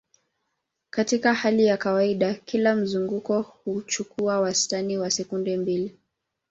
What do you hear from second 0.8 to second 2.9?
Katika hali ya kawaida, kila